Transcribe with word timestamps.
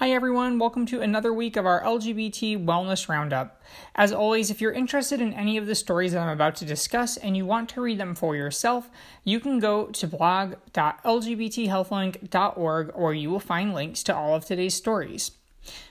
Hi, 0.00 0.10
everyone. 0.12 0.58
Welcome 0.58 0.86
to 0.86 1.02
another 1.02 1.30
week 1.30 1.58
of 1.58 1.66
our 1.66 1.82
LGBT 1.82 2.64
Wellness 2.64 3.06
Roundup. 3.06 3.60
As 3.94 4.14
always, 4.14 4.50
if 4.50 4.58
you're 4.58 4.72
interested 4.72 5.20
in 5.20 5.34
any 5.34 5.58
of 5.58 5.66
the 5.66 5.74
stories 5.74 6.12
that 6.12 6.22
I'm 6.22 6.30
about 6.30 6.56
to 6.56 6.64
discuss 6.64 7.18
and 7.18 7.36
you 7.36 7.44
want 7.44 7.68
to 7.68 7.82
read 7.82 8.00
them 8.00 8.14
for 8.14 8.34
yourself, 8.34 8.88
you 9.24 9.40
can 9.40 9.58
go 9.58 9.88
to 9.88 10.06
blog.lgbthealthlink.org 10.06 12.96
where 12.96 13.12
you 13.12 13.30
will 13.30 13.40
find 13.40 13.74
links 13.74 14.02
to 14.04 14.16
all 14.16 14.34
of 14.34 14.46
today's 14.46 14.72
stories. 14.72 15.32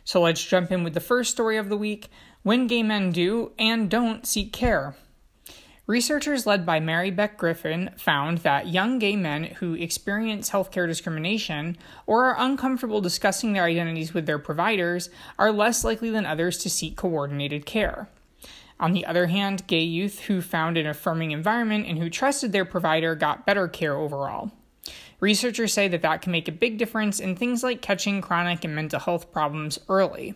So 0.03 0.21
let's 0.21 0.43
jump 0.43 0.71
in 0.71 0.83
with 0.83 0.95
the 0.95 0.99
first 0.99 1.29
story 1.29 1.57
of 1.57 1.69
the 1.69 1.77
week 1.77 2.09
When 2.41 2.65
Gay 2.65 2.81
Men 2.81 3.11
Do 3.11 3.51
and 3.59 3.91
Don't 3.91 4.25
Seek 4.25 4.51
Care. 4.51 4.95
Researchers 5.89 6.45
led 6.45 6.67
by 6.67 6.79
Mary 6.79 7.09
Beck 7.09 7.35
Griffin 7.35 7.89
found 7.97 8.37
that 8.39 8.67
young 8.67 8.99
gay 8.99 9.15
men 9.15 9.45
who 9.45 9.73
experience 9.73 10.51
healthcare 10.51 10.85
discrimination 10.85 11.75
or 12.05 12.25
are 12.25 12.35
uncomfortable 12.37 13.01
discussing 13.01 13.53
their 13.53 13.63
identities 13.63 14.13
with 14.13 14.27
their 14.27 14.37
providers 14.37 15.09
are 15.39 15.51
less 15.51 15.83
likely 15.83 16.11
than 16.11 16.27
others 16.27 16.59
to 16.59 16.69
seek 16.69 16.95
coordinated 16.95 17.65
care. 17.65 18.07
On 18.79 18.91
the 18.91 19.03
other 19.03 19.25
hand, 19.25 19.65
gay 19.65 19.81
youth 19.81 20.19
who 20.19 20.43
found 20.43 20.77
an 20.77 20.85
affirming 20.85 21.31
environment 21.31 21.87
and 21.87 21.97
who 21.97 22.11
trusted 22.11 22.51
their 22.51 22.65
provider 22.65 23.15
got 23.15 23.47
better 23.47 23.67
care 23.67 23.97
overall. 23.97 24.51
Researchers 25.19 25.73
say 25.73 25.89
that 25.89 26.01
that 26.01 26.21
can 26.21 26.31
make 26.31 26.47
a 26.47 26.53
big 26.53 26.77
difference 26.77 27.19
in 27.19 27.35
things 27.35 27.61
like 27.61 27.81
catching 27.81 28.21
chronic 28.21 28.63
and 28.63 28.73
mental 28.73 28.99
health 28.99 29.31
problems 29.33 29.77
early. 29.89 30.35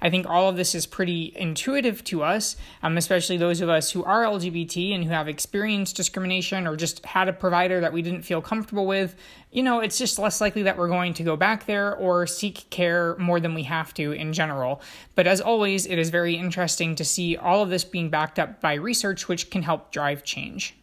I 0.00 0.10
think 0.10 0.28
all 0.28 0.48
of 0.48 0.56
this 0.56 0.74
is 0.74 0.86
pretty 0.86 1.32
intuitive 1.36 2.02
to 2.04 2.22
us, 2.22 2.56
um, 2.82 2.96
especially 2.96 3.36
those 3.36 3.60
of 3.60 3.68
us 3.68 3.92
who 3.92 4.04
are 4.04 4.24
LGBT 4.24 4.94
and 4.94 5.04
who 5.04 5.10
have 5.10 5.28
experienced 5.28 5.96
discrimination 5.96 6.66
or 6.66 6.76
just 6.76 7.04
had 7.06 7.28
a 7.28 7.32
provider 7.32 7.80
that 7.80 7.92
we 7.92 8.02
didn't 8.02 8.22
feel 8.22 8.40
comfortable 8.40 8.86
with. 8.86 9.14
You 9.52 9.62
know, 9.62 9.80
it's 9.80 9.98
just 9.98 10.18
less 10.18 10.40
likely 10.40 10.64
that 10.64 10.78
we're 10.78 10.88
going 10.88 11.14
to 11.14 11.22
go 11.22 11.36
back 11.36 11.66
there 11.66 11.94
or 11.94 12.26
seek 12.26 12.68
care 12.70 13.16
more 13.18 13.40
than 13.40 13.54
we 13.54 13.62
have 13.64 13.94
to 13.94 14.12
in 14.12 14.32
general. 14.32 14.82
But 15.14 15.26
as 15.26 15.40
always, 15.40 15.86
it 15.86 15.98
is 15.98 16.10
very 16.10 16.34
interesting 16.34 16.96
to 16.96 17.04
see 17.04 17.36
all 17.36 17.62
of 17.62 17.70
this 17.70 17.84
being 17.84 18.10
backed 18.10 18.38
up 18.38 18.60
by 18.60 18.74
research, 18.74 19.28
which 19.28 19.50
can 19.50 19.62
help 19.62 19.92
drive 19.92 20.24
change. 20.24 20.76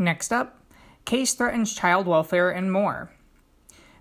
Next 0.00 0.32
up, 0.32 0.58
case 1.04 1.34
threatens 1.34 1.74
child 1.74 2.06
welfare 2.06 2.48
and 2.48 2.72
more. 2.72 3.12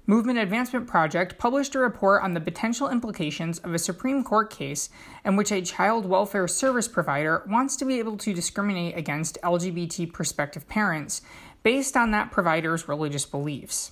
Movement 0.07 0.39
Advancement 0.39 0.87
Project 0.87 1.37
published 1.37 1.75
a 1.75 1.79
report 1.79 2.23
on 2.23 2.33
the 2.33 2.39
potential 2.39 2.87
implications 2.87 3.59
of 3.59 3.73
a 3.73 3.77
Supreme 3.77 4.23
Court 4.23 4.49
case 4.49 4.89
in 5.25 5.35
which 5.35 5.51
a 5.51 5.61
child 5.61 6.05
welfare 6.05 6.47
service 6.47 6.87
provider 6.87 7.43
wants 7.49 7.75
to 7.75 7.85
be 7.85 7.99
able 7.99 8.15
to 8.15 8.33
discriminate 8.33 8.97
against 8.97 9.37
LGBT 9.43 10.13
prospective 10.13 10.69
parents 10.69 11.21
based 11.63 11.97
on 11.97 12.11
that 12.11 12.31
provider's 12.31 12.87
religious 12.87 13.25
beliefs. 13.25 13.91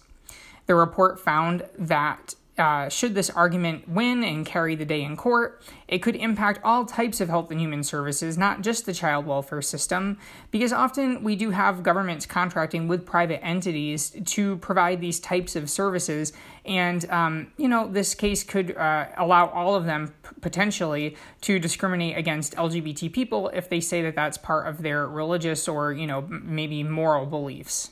The 0.66 0.76
report 0.76 1.20
found 1.20 1.68
that 1.78 2.36
uh, 2.58 2.90
should 2.90 3.14
this 3.14 3.30
argument 3.30 3.88
win 3.88 4.24
and 4.24 4.46
carry 4.46 4.76
the 4.76 4.86
day 4.86 5.04
in 5.04 5.16
court, 5.16 5.62
it 5.88 6.00
could 6.00 6.16
impact 6.16 6.60
all 6.64 6.86
types 6.86 7.22
of 7.22 7.30
health 7.30 7.52
and 7.52 7.60
human 7.60 7.84
services, 7.84 8.38
not 8.38 8.62
just 8.62 8.86
the 8.86 8.94
child 8.94 9.26
welfare 9.26 9.62
system, 9.62 10.18
because 10.50 10.74
often 10.74 11.24
we 11.24 11.36
do 11.36 11.52
have 11.52 11.84
governments 11.84 12.26
contracting 12.26 12.88
with 12.88 13.06
private 13.06 13.44
entities 13.44 14.16
to 14.26 14.58
provide 14.58 15.02
these 15.02 15.20
types 15.20 15.56
of 15.56 15.70
services. 15.70 16.34
And, 16.66 17.10
um, 17.12 17.52
you 17.58 17.68
know, 17.68 17.88
this 17.88 18.16
case 18.16 18.44
could 18.44 18.76
uh, 18.76 19.08
allow 19.18 19.48
all 19.50 19.76
of 19.76 19.86
them 19.86 20.14
p- 20.24 20.30
potentially 20.42 21.16
to 21.42 21.60
discriminate 21.60 22.18
against 22.18 22.56
LGBT 22.56 23.14
people 23.14 23.50
if 23.50 23.70
they 23.70 23.80
say 23.80 24.02
that 24.02 24.16
that's 24.16 24.38
part 24.38 24.68
of 24.68 24.82
their 24.82 25.08
religious 25.08 25.68
or, 25.68 25.94
you 25.94 26.08
know, 26.08 26.22
maybe 26.28 26.84
moral 26.84 27.26
beliefs. 27.26 27.92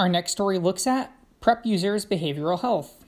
Our 0.00 0.08
next 0.08 0.32
story 0.32 0.58
looks 0.58 0.86
at 0.86 1.12
PrEP 1.42 1.66
users' 1.66 2.06
behavioral 2.06 2.62
health. 2.62 3.04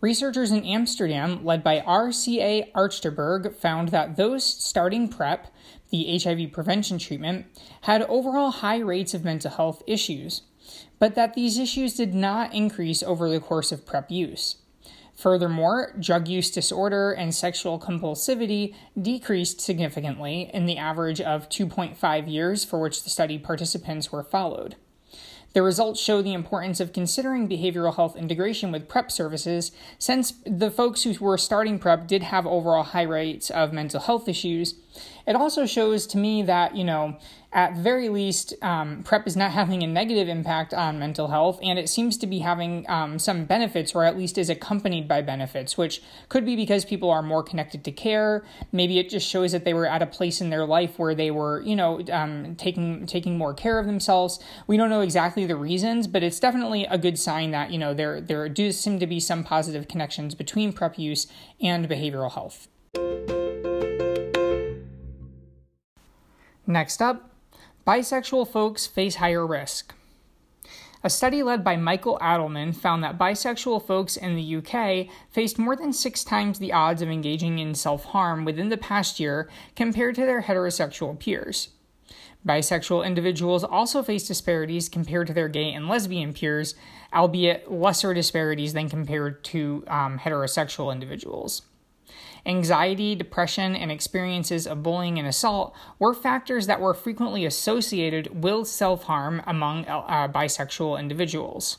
Researchers 0.00 0.52
in 0.52 0.64
Amsterdam, 0.64 1.44
led 1.44 1.64
by 1.64 1.80
RCA 1.80 2.70
Achterberg, 2.74 3.56
found 3.56 3.88
that 3.88 4.14
those 4.14 4.44
starting 4.44 5.08
PrEP, 5.08 5.48
the 5.90 6.16
HIV 6.16 6.52
prevention 6.52 6.98
treatment, 6.98 7.46
had 7.80 8.02
overall 8.02 8.52
high 8.52 8.78
rates 8.78 9.14
of 9.14 9.24
mental 9.24 9.50
health 9.50 9.82
issues, 9.84 10.42
but 11.00 11.16
that 11.16 11.34
these 11.34 11.58
issues 11.58 11.96
did 11.96 12.14
not 12.14 12.54
increase 12.54 13.02
over 13.02 13.28
the 13.28 13.40
course 13.40 13.72
of 13.72 13.84
PrEP 13.84 14.12
use. 14.12 14.58
Furthermore, 15.16 15.96
drug 15.98 16.28
use 16.28 16.52
disorder 16.52 17.10
and 17.10 17.34
sexual 17.34 17.80
compulsivity 17.80 18.76
decreased 18.96 19.60
significantly 19.60 20.52
in 20.54 20.66
the 20.66 20.78
average 20.78 21.20
of 21.20 21.48
2.5 21.48 22.30
years 22.32 22.64
for 22.64 22.78
which 22.78 23.02
the 23.02 23.10
study 23.10 23.40
participants 23.40 24.12
were 24.12 24.22
followed. 24.22 24.76
The 25.52 25.62
results 25.62 26.00
show 26.00 26.22
the 26.22 26.32
importance 26.32 26.78
of 26.78 26.92
considering 26.92 27.48
behavioral 27.48 27.96
health 27.96 28.14
integration 28.14 28.70
with 28.70 28.88
PrEP 28.88 29.10
services, 29.10 29.72
since 29.98 30.34
the 30.46 30.70
folks 30.70 31.02
who 31.02 31.12
were 31.24 31.38
starting 31.38 31.78
PrEP 31.78 32.06
did 32.06 32.22
have 32.22 32.46
overall 32.46 32.84
high 32.84 33.02
rates 33.02 33.50
of 33.50 33.72
mental 33.72 34.00
health 34.00 34.28
issues. 34.28 34.74
It 35.26 35.36
also 35.36 35.66
shows 35.66 36.06
to 36.08 36.18
me 36.18 36.42
that, 36.42 36.76
you 36.76 36.84
know, 36.84 37.16
at 37.52 37.76
very 37.76 38.08
least, 38.08 38.54
um, 38.62 39.02
PrEP 39.02 39.26
is 39.26 39.36
not 39.36 39.50
having 39.60 39.82
a 39.82 39.86
negative 39.86 40.28
impact 40.28 40.72
on 40.72 40.98
mental 40.98 41.28
health, 41.28 41.58
and 41.62 41.78
it 41.78 41.88
seems 41.88 42.16
to 42.18 42.26
be 42.26 42.40
having 42.40 42.88
um, 42.88 43.18
some 43.18 43.44
benefits, 43.44 43.94
or 43.94 44.04
at 44.04 44.16
least 44.16 44.38
is 44.38 44.48
accompanied 44.48 45.08
by 45.08 45.20
benefits, 45.20 45.76
which 45.76 46.02
could 46.28 46.44
be 46.44 46.54
because 46.54 46.84
people 46.84 47.10
are 47.10 47.22
more 47.22 47.42
connected 47.42 47.84
to 47.84 47.92
care. 47.92 48.44
Maybe 48.72 48.98
it 48.98 49.08
just 49.08 49.28
shows 49.28 49.52
that 49.52 49.64
they 49.64 49.74
were 49.74 49.86
at 49.86 50.02
a 50.02 50.06
place 50.06 50.40
in 50.40 50.50
their 50.50 50.64
life 50.64 50.98
where 50.98 51.14
they 51.14 51.30
were, 51.30 51.60
you 51.62 51.74
know, 51.74 52.00
um, 52.12 52.54
taking 52.56 53.06
taking 53.06 53.36
more 53.36 53.54
care 53.54 53.78
of 53.78 53.86
themselves. 53.86 54.38
We 54.66 54.76
don't 54.76 54.90
know 54.90 55.00
exactly 55.00 55.44
the 55.46 55.56
reasons, 55.56 56.06
but 56.06 56.22
it's 56.22 56.38
definitely 56.38 56.84
a 56.84 56.98
good 56.98 57.18
sign 57.18 57.50
that 57.50 57.70
you 57.70 57.78
know 57.78 57.94
there 57.94 58.20
there 58.20 58.48
do 58.48 58.70
seem 58.70 59.00
to 59.00 59.06
be 59.06 59.18
some 59.18 59.42
positive 59.42 59.88
connections 59.88 60.34
between 60.34 60.72
PrEP 60.72 60.98
use 60.98 61.26
and 61.60 61.88
behavioral 61.88 62.32
health. 62.32 62.68
Next 66.70 67.02
up, 67.02 67.28
Bisexual 67.84 68.46
folks 68.46 68.86
face 68.86 69.16
higher 69.16 69.44
risk. 69.44 69.92
A 71.02 71.10
study 71.10 71.42
led 71.42 71.64
by 71.64 71.74
Michael 71.74 72.16
Adelman 72.22 72.76
found 72.76 73.02
that 73.02 73.18
bisexual 73.18 73.84
folks 73.84 74.16
in 74.16 74.36
the 74.36 74.56
UK 74.56 75.12
faced 75.32 75.58
more 75.58 75.74
than 75.74 75.92
six 75.92 76.22
times 76.22 76.60
the 76.60 76.72
odds 76.72 77.02
of 77.02 77.08
engaging 77.08 77.58
in 77.58 77.74
self 77.74 78.04
harm 78.04 78.44
within 78.44 78.68
the 78.68 78.76
past 78.76 79.18
year 79.18 79.50
compared 79.74 80.14
to 80.14 80.20
their 80.20 80.42
heterosexual 80.42 81.18
peers. 81.18 81.70
Bisexual 82.46 83.04
individuals 83.04 83.64
also 83.64 84.00
face 84.00 84.28
disparities 84.28 84.88
compared 84.88 85.26
to 85.26 85.32
their 85.32 85.48
gay 85.48 85.72
and 85.72 85.88
lesbian 85.88 86.32
peers, 86.32 86.76
albeit 87.12 87.68
lesser 87.72 88.14
disparities 88.14 88.74
than 88.74 88.88
compared 88.88 89.42
to 89.42 89.82
um, 89.88 90.20
heterosexual 90.20 90.92
individuals. 90.92 91.62
Anxiety, 92.46 93.14
depression, 93.14 93.76
and 93.76 93.92
experiences 93.92 94.66
of 94.66 94.82
bullying 94.82 95.18
and 95.18 95.28
assault 95.28 95.74
were 95.98 96.14
factors 96.14 96.66
that 96.66 96.80
were 96.80 96.94
frequently 96.94 97.44
associated 97.44 98.42
with 98.42 98.66
self 98.66 99.04
harm 99.04 99.42
among 99.46 99.86
uh, 99.86 100.28
bisexual 100.28 100.98
individuals. 100.98 101.78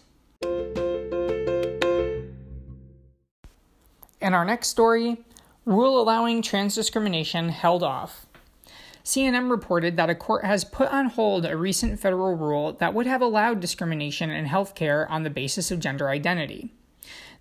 In 4.21 4.35
our 4.35 4.45
next 4.45 4.67
story, 4.67 5.17
rule 5.65 5.99
allowing 5.99 6.41
trans 6.41 6.75
discrimination 6.75 7.49
held 7.49 7.81
off. 7.81 8.27
CNN 9.03 9.49
reported 9.49 9.97
that 9.97 10.11
a 10.11 10.15
court 10.15 10.45
has 10.45 10.63
put 10.63 10.89
on 10.89 11.07
hold 11.07 11.45
a 11.45 11.57
recent 11.57 11.99
federal 11.99 12.35
rule 12.35 12.73
that 12.73 12.93
would 12.93 13.07
have 13.07 13.21
allowed 13.21 13.59
discrimination 13.59 14.29
in 14.29 14.45
healthcare 14.45 15.09
on 15.09 15.23
the 15.23 15.29
basis 15.31 15.71
of 15.71 15.79
gender 15.79 16.09
identity. 16.09 16.71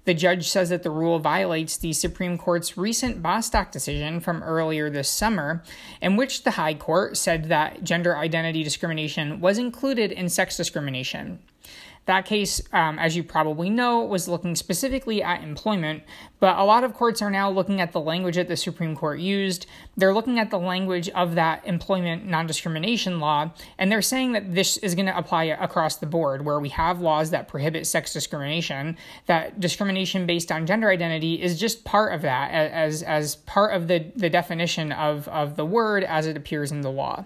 The 0.05 0.15
judge 0.15 0.49
says 0.49 0.71
that 0.71 0.83
the 0.83 0.91
rule 0.91 1.19
violates 1.19 1.77
the 1.77 1.93
Supreme 1.93 2.39
Court's 2.39 2.77
recent 2.77 3.23
Bostock 3.23 3.71
decision 3.71 4.21
from 4.21 4.43
earlier 4.43 4.89
this 4.89 5.09
summer, 5.09 5.63
in 6.01 6.17
which 6.17 6.43
the 6.43 6.53
High 6.53 6.75
Court 6.75 7.17
said 7.17 7.45
that 7.45 7.85
gender 7.85 8.17
identity 8.17 8.63
discrimination 8.63 9.41
was 9.41 9.59
included 9.59 10.11
in 10.11 10.29
sex 10.29 10.57
discrimination. 10.57 11.41
That 12.11 12.27
case, 12.27 12.61
um, 12.73 12.99
as 12.99 13.15
you 13.15 13.23
probably 13.23 13.71
know, 13.71 14.01
was 14.01 14.27
looking 14.27 14.57
specifically 14.57 15.23
at 15.23 15.45
employment, 15.45 16.03
but 16.41 16.59
a 16.59 16.65
lot 16.65 16.83
of 16.83 16.93
courts 16.93 17.23
are 17.23 17.31
now 17.31 17.49
looking 17.49 17.81
at 17.81 17.93
the 17.93 18.01
language 18.01 18.35
that 18.35 18.49
the 18.49 18.57
Supreme 18.57 18.97
Court 18.97 19.21
used. 19.21 19.67
They're 19.97 20.13
looking 20.13 20.41
at 20.41 20.51
the 20.51 20.59
language 20.59 21.09
of 21.11 21.37
that 21.37 21.65
employment 21.65 22.27
non 22.27 22.49
discrimination 22.49 23.21
law, 23.21 23.53
and 23.79 23.93
they're 23.93 24.03
saying 24.03 24.33
that 24.33 24.53
this 24.53 24.77
is 24.79 24.97
going 24.97 25.07
to 25.07 25.17
apply 25.17 25.45
across 25.45 25.99
the 25.99 26.07
board, 26.07 26.45
where 26.45 26.59
we 26.59 26.71
have 26.71 27.01
laws 27.01 27.31
that 27.31 27.47
prohibit 27.47 27.87
sex 27.87 28.13
discrimination, 28.13 28.99
that 29.27 29.61
discrimination 29.61 30.27
based 30.27 30.51
on 30.51 30.67
gender 30.67 30.91
identity 30.91 31.41
is 31.41 31.61
just 31.61 31.85
part 31.85 32.13
of 32.13 32.23
that, 32.23 32.51
as, 32.51 33.05
as 33.05 33.37
part 33.37 33.73
of 33.73 33.87
the, 33.87 34.11
the 34.17 34.29
definition 34.29 34.91
of, 34.91 35.29
of 35.29 35.55
the 35.55 35.65
word 35.65 36.03
as 36.03 36.27
it 36.27 36.37
appears 36.37 36.73
in 36.73 36.81
the 36.81 36.91
law. 36.91 37.25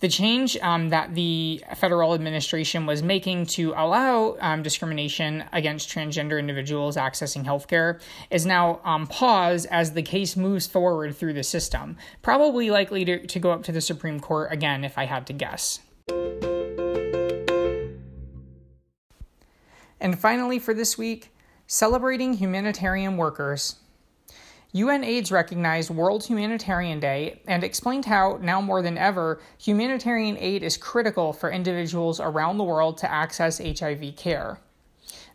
The 0.00 0.08
change 0.08 0.56
um, 0.58 0.90
that 0.90 1.14
the 1.16 1.64
federal 1.76 2.14
administration 2.14 2.86
was 2.86 3.02
making 3.02 3.46
to 3.46 3.72
allow 3.76 4.36
um, 4.38 4.62
discrimination 4.62 5.44
against 5.52 5.88
transgender 5.88 6.38
individuals 6.38 6.96
accessing 6.96 7.44
healthcare 7.44 8.00
is 8.30 8.46
now 8.46 8.80
um, 8.84 9.08
paused 9.08 9.66
as 9.72 9.94
the 9.94 10.02
case 10.02 10.36
moves 10.36 10.68
forward 10.68 11.16
through 11.16 11.32
the 11.32 11.42
system, 11.42 11.96
probably 12.22 12.70
likely 12.70 13.04
to, 13.04 13.26
to 13.26 13.40
go 13.40 13.50
up 13.50 13.64
to 13.64 13.72
the 13.72 13.80
Supreme 13.80 14.20
Court 14.20 14.52
again, 14.52 14.84
if 14.84 14.96
I 14.96 15.06
had 15.06 15.26
to 15.26 15.32
guess. 15.32 15.80
And 20.00 20.16
finally, 20.16 20.60
for 20.60 20.74
this 20.74 20.96
week, 20.96 21.34
celebrating 21.66 22.34
humanitarian 22.34 23.16
workers. 23.16 23.76
UNAIDS 24.74 25.32
recognized 25.32 25.88
World 25.88 26.26
Humanitarian 26.26 27.00
Day 27.00 27.40
and 27.46 27.64
explained 27.64 28.04
how, 28.04 28.38
now 28.42 28.60
more 28.60 28.82
than 28.82 28.98
ever, 28.98 29.40
humanitarian 29.58 30.36
aid 30.38 30.62
is 30.62 30.76
critical 30.76 31.32
for 31.32 31.50
individuals 31.50 32.20
around 32.20 32.58
the 32.58 32.64
world 32.64 32.98
to 32.98 33.10
access 33.10 33.58
HIV 33.58 34.16
care. 34.16 34.60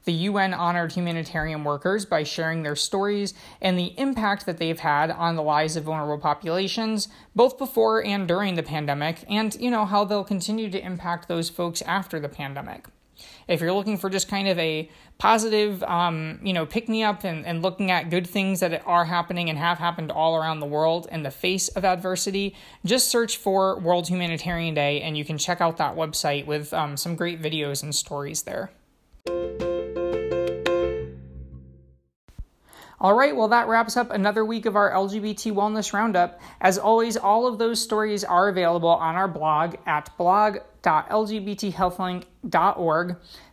The 0.06 0.14
UN 0.14 0.54
honored 0.54 0.92
humanitarian 0.92 1.64
workers 1.64 2.06
by 2.06 2.24
sharing 2.24 2.62
their 2.62 2.76
stories 2.76 3.34
and 3.60 3.80
the 3.80 3.98
impact 3.98 4.46
that 4.46 4.58
they've 4.58 4.80
had 4.80 5.10
on 5.10 5.36
the 5.36 5.42
lives 5.42 5.78
of 5.78 5.86
vulnerable 5.86 6.22
populations, 6.22 7.08
both 7.36 7.58
before 7.58 8.06
and 8.06 8.28
during 8.28 8.54
the 8.54 8.64
pandemic, 8.64 9.24
and 9.28 9.56
you 9.56 9.72
know 9.72 9.86
how 9.86 10.04
they'll 10.04 10.24
continue 10.24 10.70
to 10.70 10.86
impact 10.86 11.28
those 11.28 11.50
folks 11.50 11.82
after 11.84 12.20
the 12.20 12.30
pandemic. 12.30 12.86
If 13.48 13.62
you're 13.62 13.74
looking 13.74 13.98
for 13.98 14.10
just 14.10 14.28
kind 14.28 14.48
of 14.48 14.58
a 14.60 14.90
positive, 15.18 15.84
um, 15.84 16.40
you 16.44 16.54
know, 16.54 16.66
pick 16.66 16.90
me 16.90 17.04
up 17.04 17.24
and, 17.24 17.46
and 17.46 17.62
looking 17.62 17.92
at 17.92 18.10
good 18.10 18.28
things 18.28 18.60
that 18.62 18.86
are 18.86 19.06
happening 19.06 19.50
and 19.50 19.58
have 19.58 19.78
happened 19.78 20.12
all 20.12 20.36
around 20.36 20.60
the 20.60 20.66
world 20.66 21.08
in 21.12 21.24
the 21.24 21.32
face 21.32 21.68
of 21.70 21.86
adversity, 21.86 22.56
just 22.86 23.10
search 23.10 23.38
for 23.38 23.80
World 23.80 24.10
Humanitarian 24.10 24.74
Day 24.74 25.02
and 25.02 25.18
you 25.18 25.26
can 25.26 25.38
check 25.38 25.62
out 25.62 25.78
that 25.78 25.96
website 25.96 26.46
with 26.46 26.74
um, 26.74 26.98
some 26.98 27.16
great 27.16 27.42
videos 27.42 27.84
and 27.84 27.94
stories 27.94 28.44
there. 28.44 28.72
All 33.04 33.14
right, 33.14 33.36
well, 33.36 33.50
that 33.50 33.68
wraps 33.68 33.98
up 33.98 34.10
another 34.12 34.46
week 34.46 34.66
of 34.66 34.78
our 34.78 34.90
LGBT 34.92 35.52
Wellness 35.52 35.92
Roundup. 35.92 36.40
As 36.62 36.78
always, 36.78 37.18
all 37.18 37.46
of 37.46 37.60
those 37.60 37.82
stories 37.82 38.24
are 38.24 38.48
available 38.48 38.88
on 38.88 39.16
our 39.16 39.28
blog 39.28 39.76
at 39.86 40.10
blog.lgbthealthlink.org. 40.18 42.28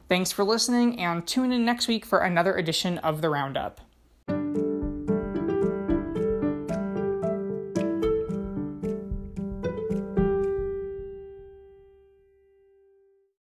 Thanks 0.08 0.32
for 0.32 0.44
listening 0.44 0.98
and 0.98 1.26
tune 1.26 1.52
in 1.52 1.64
next 1.64 1.86
week 1.86 2.04
for 2.04 2.20
another 2.20 2.54
edition 2.56 2.98
of 2.98 3.20
the 3.22 3.30
Roundup. 3.30 3.80